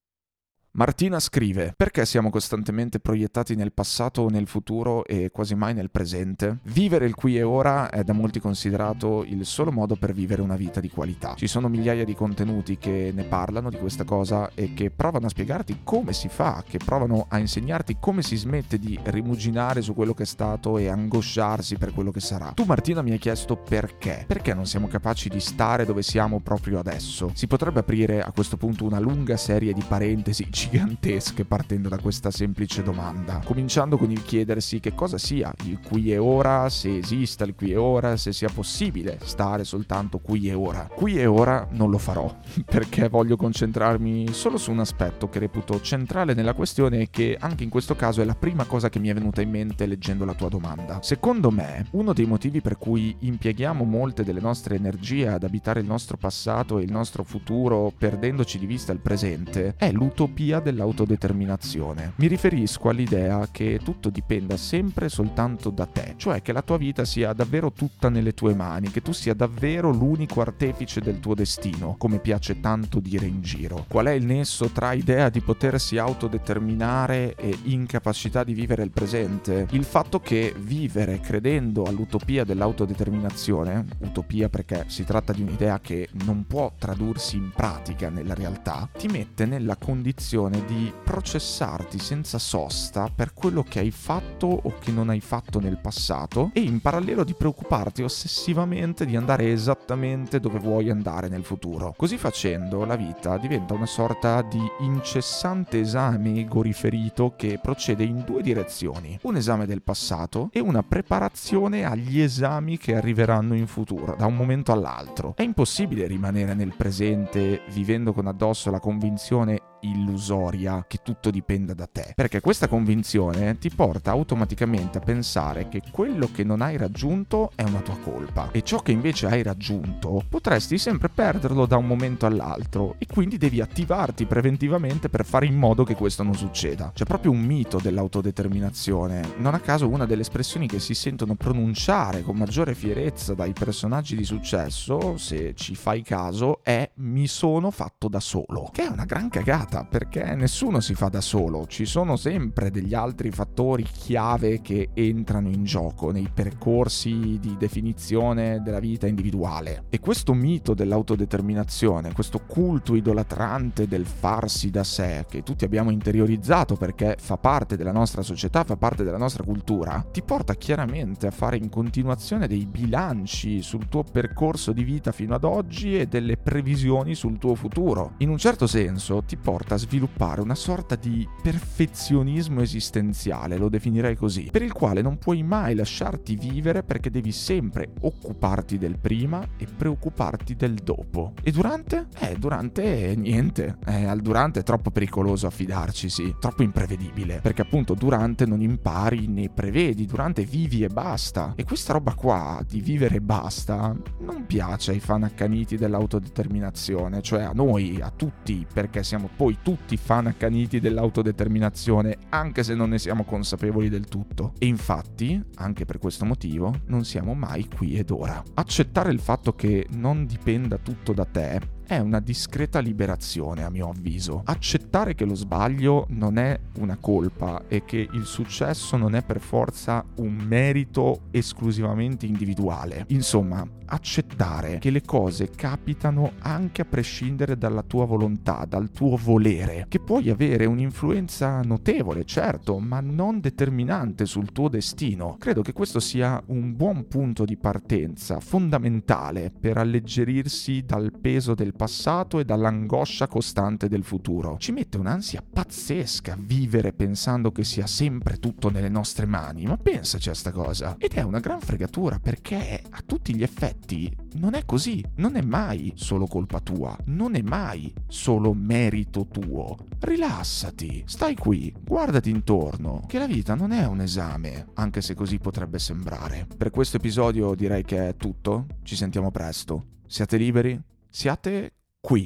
Martina 0.73 1.19
scrive: 1.19 1.73
Perché 1.75 2.05
siamo 2.05 2.29
costantemente 2.29 3.01
proiettati 3.01 3.55
nel 3.55 3.73
passato 3.73 4.21
o 4.21 4.29
nel 4.29 4.47
futuro 4.47 5.03
e 5.05 5.29
quasi 5.29 5.53
mai 5.53 5.73
nel 5.73 5.91
presente? 5.91 6.59
Vivere 6.63 7.05
il 7.05 7.13
qui 7.13 7.35
e 7.35 7.43
ora 7.43 7.89
è 7.89 8.05
da 8.05 8.13
molti 8.13 8.39
considerato 8.39 9.25
il 9.25 9.45
solo 9.45 9.73
modo 9.73 9.97
per 9.97 10.13
vivere 10.13 10.41
una 10.41 10.55
vita 10.55 10.79
di 10.79 10.89
qualità. 10.89 11.33
Ci 11.35 11.47
sono 11.47 11.67
migliaia 11.67 12.05
di 12.05 12.15
contenuti 12.15 12.77
che 12.77 13.11
ne 13.13 13.23
parlano 13.23 13.69
di 13.69 13.75
questa 13.75 14.05
cosa 14.05 14.49
e 14.55 14.73
che 14.73 14.91
provano 14.91 15.25
a 15.25 15.29
spiegarti 15.29 15.79
come 15.83 16.13
si 16.13 16.29
fa, 16.29 16.63
che 16.65 16.77
provano 16.77 17.25
a 17.27 17.37
insegnarti 17.37 17.97
come 17.99 18.21
si 18.21 18.37
smette 18.37 18.79
di 18.79 18.97
rimuginare 19.03 19.81
su 19.81 19.93
quello 19.93 20.13
che 20.13 20.23
è 20.23 20.25
stato 20.25 20.77
e 20.77 20.87
angosciarsi 20.87 21.75
per 21.75 21.93
quello 21.93 22.11
che 22.11 22.21
sarà. 22.21 22.53
Tu 22.53 22.63
Martina 22.63 23.01
mi 23.01 23.11
hai 23.11 23.19
chiesto 23.19 23.57
perché? 23.57 24.23
Perché 24.25 24.53
non 24.53 24.65
siamo 24.65 24.87
capaci 24.87 25.27
di 25.27 25.41
stare 25.41 25.83
dove 25.83 26.01
siamo 26.01 26.39
proprio 26.39 26.79
adesso? 26.79 27.29
Si 27.33 27.47
potrebbe 27.47 27.81
aprire 27.81 28.21
a 28.21 28.31
questo 28.31 28.55
punto 28.55 28.85
una 28.85 28.99
lunga 28.99 29.35
serie 29.35 29.73
di 29.73 29.83
parentesi 29.85 30.47
gigantesche 30.61 31.43
partendo 31.43 31.89
da 31.89 31.97
questa 31.97 32.29
semplice 32.29 32.83
domanda, 32.83 33.41
cominciando 33.43 33.97
con 33.97 34.11
il 34.11 34.21
chiedersi 34.21 34.79
che 34.79 34.93
cosa 34.93 35.17
sia 35.17 35.51
il 35.63 35.79
qui 35.79 36.11
e 36.11 36.19
ora, 36.19 36.69
se 36.69 36.97
esista 36.97 37.45
il 37.45 37.55
qui 37.55 37.71
e 37.71 37.77
ora, 37.77 38.15
se 38.15 38.31
sia 38.31 38.49
possibile 38.53 39.17
stare 39.23 39.63
soltanto 39.63 40.19
qui 40.19 40.49
e 40.49 40.53
ora. 40.53 40.87
Qui 40.93 41.17
e 41.17 41.25
ora 41.25 41.67
non 41.71 41.89
lo 41.89 41.97
farò, 41.97 42.37
perché 42.63 43.09
voglio 43.09 43.37
concentrarmi 43.37 44.33
solo 44.33 44.57
su 44.57 44.69
un 44.69 44.81
aspetto 44.81 45.29
che 45.29 45.39
reputo 45.39 45.81
centrale 45.81 46.35
nella 46.35 46.53
questione 46.53 46.99
e 46.99 47.07
che 47.09 47.37
anche 47.39 47.63
in 47.63 47.69
questo 47.71 47.95
caso 47.95 48.21
è 48.21 48.25
la 48.25 48.35
prima 48.35 48.65
cosa 48.65 48.89
che 48.89 48.99
mi 48.99 49.07
è 49.07 49.15
venuta 49.15 49.41
in 49.41 49.49
mente 49.49 49.87
leggendo 49.87 50.25
la 50.25 50.35
tua 50.35 50.49
domanda. 50.49 50.99
Secondo 51.01 51.49
me, 51.49 51.87
uno 51.91 52.13
dei 52.13 52.27
motivi 52.27 52.61
per 52.61 52.77
cui 52.77 53.15
impieghiamo 53.17 53.83
molte 53.83 54.23
delle 54.23 54.39
nostre 54.39 54.75
energie 54.75 55.27
ad 55.27 55.43
abitare 55.43 55.79
il 55.79 55.87
nostro 55.87 56.17
passato 56.17 56.77
e 56.77 56.83
il 56.83 56.91
nostro 56.91 57.23
futuro 57.23 57.91
perdendoci 57.97 58.59
di 58.59 58.67
vista 58.67 58.91
il 58.91 58.99
presente 58.99 59.73
è 59.75 59.91
l'utopia 59.91 60.50
teoria 60.51 60.59
dell'autodeterminazione. 60.59 62.13
Mi 62.17 62.27
riferisco 62.27 62.89
all'idea 62.89 63.47
che 63.49 63.79
tutto 63.81 64.09
dipenda 64.09 64.57
sempre 64.57 65.07
soltanto 65.07 65.69
da 65.69 65.85
te, 65.85 66.15
cioè 66.17 66.41
che 66.41 66.51
la 66.51 66.61
tua 66.61 66.77
vita 66.77 67.05
sia 67.05 67.31
davvero 67.33 67.71
tutta 67.71 68.09
nelle 68.09 68.33
tue 68.33 68.53
mani, 68.53 68.91
che 68.91 69.01
tu 69.01 69.13
sia 69.13 69.33
davvero 69.33 69.91
l'unico 69.91 70.41
artefice 70.41 70.99
del 70.99 71.19
tuo 71.19 71.35
destino, 71.35 71.95
come 71.97 72.19
piace 72.19 72.59
tanto 72.59 72.99
dire 72.99 73.25
in 73.25 73.41
giro. 73.41 73.85
Qual 73.87 74.07
è 74.07 74.11
il 74.11 74.25
nesso 74.25 74.69
tra 74.69 74.91
idea 74.91 75.29
di 75.29 75.41
potersi 75.41 75.97
autodeterminare 75.97 77.35
e 77.35 77.57
incapacità 77.63 78.43
di 78.43 78.53
vivere 78.53 78.83
il 78.83 78.91
presente? 78.91 79.67
Il 79.71 79.85
fatto 79.85 80.19
che 80.19 80.53
vivere 80.57 81.19
credendo 81.19 81.83
all'utopia 81.83 82.43
dell'autodeterminazione, 82.43 83.85
utopia 83.99 84.49
perché 84.49 84.85
si 84.87 85.03
tratta 85.03 85.31
di 85.31 85.41
un'idea 85.41 85.79
che 85.79 86.09
non 86.25 86.45
può 86.45 86.73
tradursi 86.77 87.37
in 87.37 87.51
pratica 87.55 88.09
nella 88.09 88.33
realtà, 88.33 88.89
ti 88.97 89.07
mette 89.07 89.45
nella 89.45 89.75
condizione 89.77 90.39
sensazione 90.41 90.65
di 90.65 90.91
processarti 91.03 91.99
senza 91.99 92.39
sosta 92.39 93.09
per 93.13 93.33
quello 93.33 93.63
che 93.63 93.79
hai 93.79 93.91
fatto 93.91 94.47
o 94.47 94.73
che 94.79 94.91
non 94.91 95.09
hai 95.09 95.19
fatto 95.19 95.59
nel 95.59 95.77
passato 95.77 96.49
e 96.53 96.61
in 96.61 96.79
parallelo 96.79 97.23
di 97.23 97.33
preoccuparti 97.33 98.01
ossessivamente 98.01 99.05
di 99.05 99.15
andare 99.15 99.51
esattamente 99.51 100.39
dove 100.39 100.59
vuoi 100.59 100.89
andare 100.89 101.27
nel 101.27 101.43
futuro. 101.43 101.93
Così 101.95 102.17
facendo 102.17 102.85
la 102.85 102.95
vita 102.95 103.37
diventa 103.37 103.73
una 103.73 103.85
sorta 103.85 104.41
di 104.41 104.61
incessante 104.79 105.79
esame 105.79 106.39
ego 106.39 106.61
riferito 106.61 107.33
che 107.35 107.59
procede 107.61 108.03
in 108.03 108.23
due 108.25 108.41
direzioni, 108.41 109.19
un 109.23 109.35
esame 109.35 109.65
del 109.65 109.81
passato 109.81 110.49
e 110.51 110.59
una 110.59 110.83
preparazione 110.83 111.83
agli 111.83 112.19
esami 112.19 112.77
che 112.77 112.95
arriveranno 112.95 113.55
in 113.55 113.67
futuro, 113.67 114.15
da 114.17 114.25
un 114.25 114.35
momento 114.35 114.71
all'altro. 114.71 115.33
È 115.35 115.43
impossibile 115.43 116.07
rimanere 116.07 116.53
nel 116.53 116.73
presente 116.75 117.61
vivendo 117.71 118.13
con 118.13 118.27
addosso 118.27 118.71
la 118.71 118.79
convinzione 118.79 119.59
illusoria 119.81 120.85
che 120.87 120.99
tutto 121.03 121.29
dipenda 121.29 121.73
da 121.73 121.87
te. 121.87 122.13
Perché 122.15 122.41
questa 122.41 122.67
convinzione 122.67 123.57
ti 123.57 123.69
porta 123.69 124.11
automaticamente 124.11 124.97
a 124.97 125.01
pensare 125.01 125.69
che 125.69 125.81
quello 125.91 126.29
che 126.31 126.43
non 126.43 126.61
hai 126.61 126.77
raggiunto 126.77 127.51
è 127.55 127.63
una 127.63 127.81
tua 127.81 127.97
colpa 127.97 128.49
e 128.51 128.61
ciò 128.63 128.79
che 128.79 128.91
invece 128.91 129.27
hai 129.27 129.43
raggiunto 129.43 130.23
potresti 130.27 130.77
sempre 130.77 131.09
perderlo 131.09 131.65
da 131.65 131.77
un 131.77 131.87
momento 131.87 132.25
all'altro 132.25 132.95
e 132.97 133.05
quindi 133.05 133.37
devi 133.37 133.61
attivarti 133.61 134.25
preventivamente 134.25 135.09
per 135.09 135.25
fare 135.25 135.45
in 135.45 135.55
modo 135.55 135.83
che 135.83 135.95
questo 135.95 136.23
non 136.23 136.35
succeda. 136.35 136.91
C'è 136.93 137.05
proprio 137.05 137.31
un 137.31 137.41
mito 137.41 137.79
dell'autodeterminazione. 137.81 139.33
Non 139.37 139.53
a 139.53 139.59
caso 139.59 139.87
una 139.87 140.05
delle 140.05 140.21
espressioni 140.21 140.67
che 140.67 140.79
si 140.79 140.93
sentono 140.93 141.35
pronunciare 141.35 142.21
con 142.21 142.35
maggiore 142.35 142.75
fierezza 142.75 143.33
dai 143.33 143.53
personaggi 143.53 144.15
di 144.15 144.23
successo, 144.23 145.17
se 145.17 145.53
ci 145.55 145.75
fai 145.75 146.01
caso, 146.01 146.59
è 146.63 146.89
mi 146.95 147.27
sono 147.27 147.71
fatto 147.71 148.07
da 148.07 148.19
solo, 148.19 148.69
che 148.71 148.83
è 148.83 148.87
una 148.87 149.05
gran 149.05 149.29
cagata 149.29 149.70
complicata 149.71 149.85
perché 149.85 150.35
nessuno 150.35 150.81
si 150.81 150.93
fa 150.93 151.07
da 151.07 151.21
solo, 151.21 151.65
ci 151.67 151.85
sono 151.85 152.17
sempre 152.17 152.69
degli 152.69 152.93
altri 152.93 153.31
fattori 153.31 153.83
chiave 153.83 154.61
che 154.61 154.89
entrano 154.93 155.47
in 155.49 155.63
gioco 155.63 156.11
nei 156.11 156.29
percorsi 156.33 157.39
di 157.39 157.55
definizione 157.57 158.61
della 158.61 158.79
vita 158.79 159.07
individuale. 159.07 159.85
E 159.89 159.99
questo 159.99 160.33
mito 160.33 160.73
dell'autodeterminazione, 160.73 162.11
questo 162.11 162.41
culto 162.45 162.95
idolatrante 162.95 163.87
del 163.87 164.05
farsi 164.05 164.69
da 164.69 164.83
sé 164.83 165.25
che 165.29 165.43
tutti 165.43 165.63
abbiamo 165.63 165.91
interiorizzato 165.91 166.75
perché 166.75 167.15
fa 167.19 167.37
parte 167.37 167.77
della 167.77 167.91
nostra 167.91 168.21
società, 168.21 168.63
fa 168.63 168.75
parte 168.75 169.03
della 169.03 169.17
nostra 169.17 169.43
cultura, 169.43 170.05
ti 170.11 170.21
porta 170.21 170.55
chiaramente 170.55 171.27
a 171.27 171.31
fare 171.31 171.57
in 171.57 171.69
continuazione 171.69 172.47
dei 172.47 172.65
bilanci 172.65 173.61
sul 173.61 173.87
tuo 173.87 174.03
percorso 174.03 174.73
di 174.73 174.83
vita 174.83 175.11
fino 175.11 175.33
ad 175.33 175.43
oggi 175.43 175.97
e 175.97 176.07
delle 176.07 176.37
previsioni 176.37 177.15
sul 177.15 177.37
tuo 177.37 177.55
futuro. 177.55 178.13
In 178.17 178.29
un 178.29 178.37
certo 178.37 178.67
senso 178.67 179.23
ti 179.23 179.37
porta 179.37 179.60
a 179.69 179.77
sviluppare 179.77 180.41
una 180.41 180.55
sorta 180.55 180.95
di 180.95 181.27
perfezionismo 181.41 182.61
esistenziale, 182.61 183.57
lo 183.57 183.69
definirei 183.69 184.15
così, 184.15 184.49
per 184.51 184.61
il 184.61 184.71
quale 184.71 185.01
non 185.01 185.17
puoi 185.17 185.43
mai 185.43 185.75
lasciarti 185.75 186.35
vivere 186.35 186.83
perché 186.83 187.09
devi 187.09 187.31
sempre 187.31 187.91
occuparti 188.01 188.77
del 188.77 188.97
prima 188.99 189.45
e 189.57 189.65
preoccuparti 189.65 190.55
del 190.55 190.75
dopo. 190.75 191.33
E 191.43 191.51
durante? 191.51 192.07
Eh, 192.19 192.35
durante 192.37 193.15
niente. 193.15 193.77
Eh, 193.85 194.05
al 194.05 194.21
durante 194.21 194.59
è 194.61 194.63
troppo 194.63 194.91
pericoloso 194.91 195.47
affidarci, 195.47 196.09
sì, 196.09 196.35
troppo 196.39 196.63
imprevedibile, 196.63 197.39
perché 197.41 197.61
appunto 197.61 197.93
durante 197.93 198.45
non 198.45 198.61
impari 198.61 199.27
né 199.27 199.49
prevedi, 199.49 200.05
durante 200.05 200.43
vivi 200.43 200.83
e 200.83 200.87
basta. 200.87 201.53
E 201.55 201.63
questa 201.63 201.93
roba 201.93 202.13
qua 202.13 202.63
di 202.67 202.81
vivere 202.81 203.15
e 203.15 203.21
basta 203.21 203.95
non 204.19 204.45
piace 204.45 204.91
ai 204.91 204.99
fan 204.99 205.23
accaniti 205.23 205.77
dell'autodeterminazione, 205.77 207.21
cioè 207.21 207.43
a 207.43 207.51
noi, 207.53 207.99
a 208.01 208.11
tutti, 208.15 208.65
perché 208.71 209.03
siamo 209.03 209.29
poi 209.35 209.50
tutti 209.61 209.97
fan 209.97 210.27
accaniti 210.27 210.79
dell'autodeterminazione, 210.79 212.17
anche 212.29 212.63
se 212.63 212.75
non 212.75 212.89
ne 212.89 212.99
siamo 212.99 213.23
consapevoli 213.23 213.89
del 213.89 214.05
tutto. 214.05 214.53
E 214.57 214.65
infatti, 214.65 215.41
anche 215.55 215.85
per 215.85 215.97
questo 215.97 216.25
motivo, 216.25 216.73
non 216.87 217.05
siamo 217.05 217.33
mai 217.33 217.67
qui 217.67 217.95
ed 217.97 218.11
ora. 218.11 218.41
Accettare 218.55 219.11
il 219.11 219.19
fatto 219.19 219.53
che 219.53 219.87
non 219.91 220.25
dipenda 220.25 220.77
tutto 220.77 221.13
da 221.13 221.25
te 221.25 221.79
è 221.91 221.99
una 221.99 222.21
discreta 222.21 222.79
liberazione 222.79 223.65
a 223.65 223.69
mio 223.69 223.89
avviso. 223.89 224.43
Accettare 224.45 225.13
che 225.13 225.25
lo 225.25 225.35
sbaglio 225.35 226.05
non 226.11 226.37
è 226.37 226.57
una 226.77 226.95
colpa 226.95 227.63
e 227.67 227.83
che 227.83 228.07
il 228.13 228.23
successo 228.23 228.95
non 228.95 229.13
è 229.13 229.21
per 229.23 229.41
forza 229.41 230.01
un 230.15 230.33
merito 230.35 231.23
esclusivamente 231.31 232.25
individuale. 232.25 233.03
Insomma, 233.09 233.67
accettare 233.91 234.79
che 234.79 234.89
le 234.89 235.01
cose 235.01 235.49
capitano 235.49 236.31
anche 236.39 236.81
a 236.81 236.85
prescindere 236.85 237.57
dalla 237.57 237.83
tua 237.83 238.05
volontà, 238.05 238.65
dal 238.65 238.89
tuo 238.91 239.17
volere, 239.17 239.85
che 239.89 239.99
puoi 239.99 240.29
avere 240.29 240.65
un'influenza 240.65 241.59
notevole, 241.61 242.23
certo, 242.23 242.79
ma 242.79 243.01
non 243.01 243.41
determinante 243.41 244.25
sul 244.25 244.53
tuo 244.53 244.69
destino. 244.69 245.35
Credo 245.37 245.61
che 245.61 245.73
questo 245.73 245.99
sia 245.99 246.41
un 246.47 246.73
buon 246.73 247.07
punto 247.09 247.43
di 247.43 247.57
partenza, 247.57 248.39
fondamentale 248.39 249.51
per 249.51 249.77
alleggerirsi 249.77 250.83
dal 250.85 251.11
peso 251.19 251.53
del 251.53 251.73
passato 251.81 252.37
e 252.37 252.45
dall'angoscia 252.45 253.27
costante 253.27 253.87
del 253.87 254.03
futuro. 254.03 254.57
Ci 254.59 254.71
mette 254.71 254.99
un'ansia 254.99 255.41
pazzesca 255.41 256.37
vivere 256.37 256.93
pensando 256.93 257.51
che 257.51 257.63
sia 257.63 257.87
sempre 257.87 258.37
tutto 258.37 258.69
nelle 258.69 258.87
nostre 258.87 259.25
mani, 259.25 259.65
ma 259.65 259.77
pensaci 259.77 260.29
a 260.29 260.35
sta 260.35 260.51
cosa. 260.51 260.95
Ed 260.99 261.13
è 261.13 261.23
una 261.23 261.39
gran 261.39 261.59
fregatura 261.59 262.19
perché 262.19 262.83
a 262.87 263.01
tutti 263.03 263.33
gli 263.33 263.41
effetti 263.41 264.15
non 264.33 264.53
è 264.53 264.63
così, 264.63 265.03
non 265.15 265.35
è 265.35 265.41
mai 265.41 265.91
solo 265.95 266.27
colpa 266.27 266.59
tua, 266.59 266.95
non 267.05 267.33
è 267.33 267.41
mai 267.41 267.91
solo 268.07 268.53
merito 268.53 269.25
tuo. 269.25 269.75
Rilassati, 270.01 271.01
stai 271.07 271.35
qui, 271.35 271.73
guardati 271.83 272.29
intorno, 272.29 273.05
che 273.07 273.17
la 273.17 273.25
vita 273.25 273.55
non 273.55 273.71
è 273.71 273.87
un 273.87 274.01
esame, 274.01 274.67
anche 274.75 275.01
se 275.01 275.15
così 275.15 275.39
potrebbe 275.39 275.79
sembrare. 275.79 276.45
Per 276.55 276.69
questo 276.69 276.97
episodio 276.97 277.55
direi 277.55 277.83
che 277.83 278.09
è 278.09 278.15
tutto, 278.15 278.67
ci 278.83 278.95
sentiamo 278.95 279.31
presto. 279.31 279.85
Siate 280.05 280.37
liberi, 280.37 280.79
siate 281.11 281.73
qui. 281.99 282.23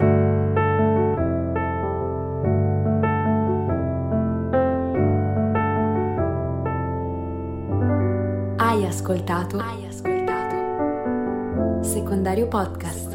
Hai 8.57 8.85
ascoltato? 8.85 9.57
Hai 9.57 9.85
ascoltato? 9.87 11.83
Secondario 11.83 12.47
Podcast. 12.47 13.14